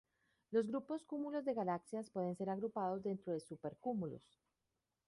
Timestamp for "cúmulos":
1.05-1.45